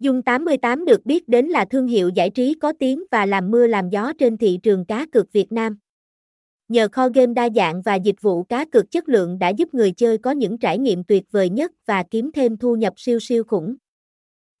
Dung 0.00 0.22
88 0.22 0.84
được 0.84 1.06
biết 1.06 1.28
đến 1.28 1.46
là 1.46 1.64
thương 1.64 1.86
hiệu 1.86 2.10
giải 2.14 2.30
trí 2.30 2.54
có 2.54 2.72
tiếng 2.78 3.04
và 3.10 3.26
làm 3.26 3.50
mưa 3.50 3.66
làm 3.66 3.88
gió 3.90 4.12
trên 4.18 4.36
thị 4.36 4.58
trường 4.62 4.84
cá 4.84 5.06
cược 5.12 5.32
Việt 5.32 5.52
Nam. 5.52 5.78
Nhờ 6.68 6.88
kho 6.92 7.08
game 7.08 7.34
đa 7.34 7.48
dạng 7.56 7.82
và 7.82 7.94
dịch 7.94 8.22
vụ 8.22 8.42
cá 8.42 8.64
cược 8.64 8.90
chất 8.90 9.08
lượng 9.08 9.38
đã 9.38 9.48
giúp 9.48 9.74
người 9.74 9.92
chơi 9.92 10.18
có 10.18 10.30
những 10.30 10.58
trải 10.58 10.78
nghiệm 10.78 11.04
tuyệt 11.04 11.24
vời 11.30 11.50
nhất 11.50 11.72
và 11.86 12.02
kiếm 12.10 12.30
thêm 12.32 12.56
thu 12.56 12.76
nhập 12.76 12.92
siêu 12.96 13.18
siêu 13.20 13.44
khủng. 13.44 13.76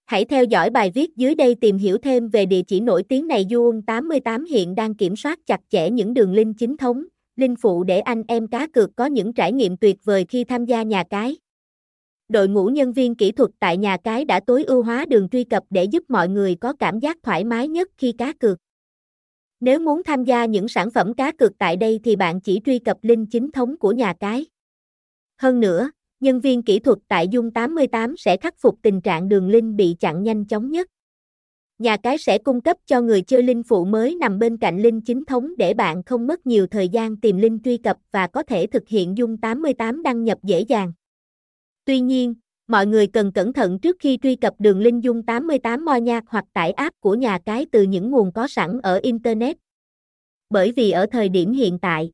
Hãy 0.06 0.24
theo 0.24 0.44
dõi 0.44 0.70
bài 0.70 0.90
viết 0.94 1.16
dưới 1.16 1.34
đây 1.34 1.54
tìm 1.54 1.78
hiểu 1.78 1.98
thêm 1.98 2.28
về 2.28 2.46
địa 2.46 2.62
chỉ 2.62 2.80
nổi 2.80 3.02
tiếng 3.02 3.26
này 3.26 3.44
Dung 3.44 3.82
88 3.82 4.44
hiện 4.44 4.74
đang 4.74 4.94
kiểm 4.94 5.16
soát 5.16 5.38
chặt 5.46 5.60
chẽ 5.68 5.90
những 5.90 6.14
đường 6.14 6.32
link 6.32 6.58
chính 6.58 6.76
thống, 6.76 7.04
link 7.36 7.58
phụ 7.62 7.84
để 7.84 8.00
anh 8.00 8.22
em 8.28 8.46
cá 8.46 8.66
cược 8.66 8.96
có 8.96 9.06
những 9.06 9.32
trải 9.32 9.52
nghiệm 9.52 9.76
tuyệt 9.76 9.96
vời 10.04 10.24
khi 10.28 10.44
tham 10.44 10.64
gia 10.64 10.82
nhà 10.82 11.04
cái 11.10 11.36
đội 12.30 12.48
ngũ 12.48 12.66
nhân 12.66 12.92
viên 12.92 13.14
kỹ 13.14 13.32
thuật 13.32 13.50
tại 13.60 13.76
nhà 13.76 13.96
cái 14.04 14.24
đã 14.24 14.40
tối 14.40 14.64
ưu 14.64 14.82
hóa 14.82 15.04
đường 15.08 15.28
truy 15.28 15.44
cập 15.44 15.64
để 15.70 15.84
giúp 15.84 16.04
mọi 16.08 16.28
người 16.28 16.54
có 16.54 16.72
cảm 16.72 16.98
giác 16.98 17.18
thoải 17.22 17.44
mái 17.44 17.68
nhất 17.68 17.88
khi 17.98 18.12
cá 18.12 18.32
cược. 18.32 18.58
Nếu 19.60 19.78
muốn 19.78 20.02
tham 20.02 20.24
gia 20.24 20.44
những 20.44 20.68
sản 20.68 20.90
phẩm 20.90 21.14
cá 21.14 21.32
cược 21.32 21.58
tại 21.58 21.76
đây 21.76 22.00
thì 22.04 22.16
bạn 22.16 22.40
chỉ 22.40 22.60
truy 22.64 22.78
cập 22.78 22.96
link 23.02 23.28
chính 23.30 23.52
thống 23.52 23.78
của 23.78 23.92
nhà 23.92 24.14
cái. 24.20 24.46
Hơn 25.38 25.60
nữa, 25.60 25.90
nhân 26.20 26.40
viên 26.40 26.62
kỹ 26.62 26.78
thuật 26.78 26.98
tại 27.08 27.28
Dung 27.28 27.50
88 27.50 28.16
sẽ 28.16 28.36
khắc 28.36 28.54
phục 28.58 28.78
tình 28.82 29.00
trạng 29.00 29.28
đường 29.28 29.48
link 29.48 29.74
bị 29.74 29.96
chặn 30.00 30.22
nhanh 30.22 30.44
chóng 30.44 30.70
nhất. 30.70 30.88
Nhà 31.78 31.96
cái 31.96 32.18
sẽ 32.18 32.38
cung 32.38 32.60
cấp 32.60 32.76
cho 32.86 33.00
người 33.00 33.22
chơi 33.22 33.42
link 33.42 33.66
phụ 33.68 33.84
mới 33.84 34.14
nằm 34.14 34.38
bên 34.38 34.56
cạnh 34.56 34.82
link 34.82 35.02
chính 35.06 35.24
thống 35.24 35.56
để 35.56 35.74
bạn 35.74 36.02
không 36.02 36.26
mất 36.26 36.46
nhiều 36.46 36.66
thời 36.66 36.88
gian 36.88 37.16
tìm 37.16 37.36
link 37.36 37.64
truy 37.64 37.76
cập 37.76 37.96
và 38.12 38.26
có 38.26 38.42
thể 38.42 38.66
thực 38.66 38.88
hiện 38.88 39.18
Dung 39.18 39.36
88 39.36 40.02
đăng 40.02 40.24
nhập 40.24 40.38
dễ 40.42 40.60
dàng. 40.60 40.92
Tuy 41.84 42.00
nhiên, 42.00 42.34
mọi 42.68 42.86
người 42.86 43.06
cần 43.06 43.32
cẩn 43.32 43.52
thận 43.52 43.78
trước 43.78 43.96
khi 44.00 44.18
truy 44.22 44.36
cập 44.36 44.54
đường 44.58 44.80
link 44.80 45.02
Dung 45.02 45.22
88 45.22 45.84
mo 45.84 45.94
Nhạc 45.94 46.24
hoặc 46.26 46.44
tải 46.52 46.72
app 46.72 47.00
của 47.00 47.14
nhà 47.14 47.38
cái 47.46 47.66
từ 47.72 47.82
những 47.82 48.10
nguồn 48.10 48.32
có 48.32 48.48
sẵn 48.48 48.80
ở 48.82 49.00
Internet. 49.02 49.56
Bởi 50.50 50.72
vì 50.76 50.90
ở 50.90 51.06
thời 51.12 51.28
điểm 51.28 51.52
hiện 51.52 51.78
tại, 51.78 52.10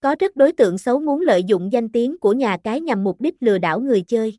có 0.00 0.16
rất 0.20 0.36
đối 0.36 0.52
tượng 0.52 0.78
xấu 0.78 1.00
muốn 1.00 1.20
lợi 1.20 1.44
dụng 1.44 1.72
danh 1.72 1.88
tiếng 1.88 2.18
của 2.18 2.32
nhà 2.32 2.56
cái 2.64 2.80
nhằm 2.80 3.04
mục 3.04 3.20
đích 3.20 3.34
lừa 3.40 3.58
đảo 3.58 3.80
người 3.80 4.02
chơi. 4.02 4.38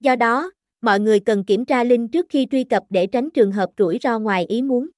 Do 0.00 0.16
đó, 0.16 0.50
mọi 0.80 1.00
người 1.00 1.20
cần 1.20 1.44
kiểm 1.44 1.64
tra 1.64 1.84
link 1.84 2.12
trước 2.12 2.26
khi 2.28 2.46
truy 2.50 2.64
cập 2.64 2.82
để 2.90 3.06
tránh 3.06 3.30
trường 3.30 3.52
hợp 3.52 3.70
rủi 3.78 3.98
ro 4.02 4.18
ngoài 4.18 4.46
ý 4.46 4.62
muốn. 4.62 4.88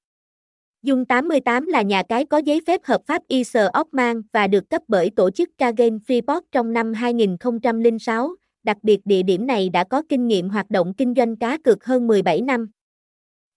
Dung 0.82 1.04
88 1.04 1.66
là 1.66 1.82
nhà 1.82 2.02
cái 2.08 2.24
có 2.24 2.38
giấy 2.38 2.60
phép 2.66 2.80
hợp 2.84 3.00
pháp 3.06 3.22
ISO 3.28 3.68
Ockman 3.80 4.22
và 4.32 4.46
được 4.46 4.70
cấp 4.70 4.82
bởi 4.88 5.10
tổ 5.10 5.30
chức 5.30 5.50
Kagen 5.58 5.98
Freeport 6.06 6.40
trong 6.52 6.72
năm 6.72 6.92
2006, 6.92 8.34
đặc 8.64 8.76
biệt 8.82 9.00
địa 9.04 9.22
điểm 9.22 9.46
này 9.46 9.68
đã 9.68 9.84
có 9.84 10.02
kinh 10.08 10.28
nghiệm 10.28 10.48
hoạt 10.48 10.70
động 10.70 10.94
kinh 10.94 11.14
doanh 11.16 11.36
cá 11.36 11.58
cược 11.58 11.84
hơn 11.84 12.06
17 12.06 12.40
năm. 12.40 12.68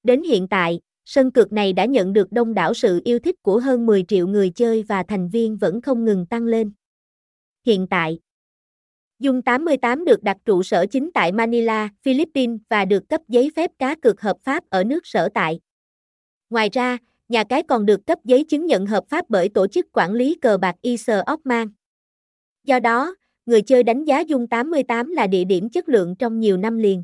Đến 0.03 0.23
hiện 0.23 0.47
tại, 0.47 0.79
sân 1.05 1.31
cược 1.31 1.51
này 1.51 1.73
đã 1.73 1.85
nhận 1.85 2.13
được 2.13 2.31
đông 2.31 2.53
đảo 2.53 2.73
sự 2.73 3.01
yêu 3.05 3.19
thích 3.19 3.35
của 3.41 3.59
hơn 3.59 3.85
10 3.85 4.03
triệu 4.07 4.27
người 4.27 4.49
chơi 4.49 4.83
và 4.83 5.03
thành 5.07 5.29
viên 5.29 5.57
vẫn 5.57 5.81
không 5.81 6.05
ngừng 6.05 6.25
tăng 6.25 6.45
lên. 6.45 6.71
Hiện 7.65 7.87
tại, 7.89 8.19
Dung 9.19 9.41
88 9.41 10.05
được 10.05 10.23
đặt 10.23 10.37
trụ 10.45 10.63
sở 10.63 10.85
chính 10.85 11.09
tại 11.13 11.31
Manila, 11.31 11.89
Philippines 12.01 12.59
và 12.69 12.85
được 12.85 13.09
cấp 13.09 13.21
giấy 13.27 13.51
phép 13.55 13.71
cá 13.79 13.95
cược 13.95 14.21
hợp 14.21 14.37
pháp 14.41 14.63
ở 14.69 14.83
nước 14.83 15.07
sở 15.07 15.29
tại. 15.33 15.59
Ngoài 16.49 16.69
ra, 16.73 16.97
nhà 17.29 17.43
cái 17.43 17.63
còn 17.63 17.85
được 17.85 18.05
cấp 18.05 18.19
giấy 18.23 18.43
chứng 18.43 18.65
nhận 18.65 18.85
hợp 18.85 19.03
pháp 19.09 19.25
bởi 19.29 19.49
tổ 19.49 19.67
chức 19.67 19.85
quản 19.93 20.13
lý 20.13 20.35
cờ 20.41 20.57
bạc 20.57 20.75
ISO 20.81 21.21
Oman. 21.25 21.67
Do 22.63 22.79
đó, 22.79 23.15
người 23.47 23.61
chơi 23.61 23.83
đánh 23.83 24.03
giá 24.05 24.19
Dung 24.19 24.47
88 24.47 25.11
là 25.11 25.27
địa 25.27 25.43
điểm 25.43 25.69
chất 25.69 25.89
lượng 25.89 26.15
trong 26.15 26.39
nhiều 26.39 26.57
năm 26.57 26.77
liền. 26.77 27.03